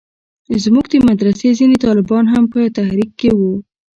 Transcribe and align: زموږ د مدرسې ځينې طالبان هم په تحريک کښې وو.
زموږ 0.63 0.85
د 0.89 0.93
مدرسې 1.09 1.49
ځينې 1.59 1.77
طالبان 1.85 2.23
هم 2.33 2.43
په 2.53 2.59
تحريک 2.77 3.11
کښې 3.19 3.31
وو. 3.39 3.53